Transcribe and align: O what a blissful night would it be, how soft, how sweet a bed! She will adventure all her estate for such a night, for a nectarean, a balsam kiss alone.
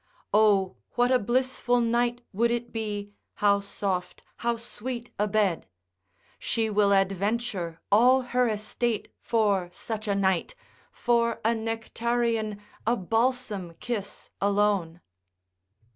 O 0.33 0.77
what 0.93 1.11
a 1.11 1.19
blissful 1.19 1.79
night 1.79 2.21
would 2.33 2.49
it 2.49 2.71
be, 2.71 3.11
how 3.35 3.59
soft, 3.59 4.23
how 4.37 4.57
sweet 4.57 5.11
a 5.19 5.27
bed! 5.27 5.67
She 6.39 6.71
will 6.71 6.91
adventure 6.91 7.79
all 7.91 8.23
her 8.23 8.47
estate 8.47 9.09
for 9.21 9.69
such 9.71 10.07
a 10.07 10.15
night, 10.15 10.55
for 10.91 11.39
a 11.45 11.53
nectarean, 11.53 12.59
a 12.87 12.97
balsam 12.97 13.75
kiss 13.79 14.31
alone. 14.41 15.01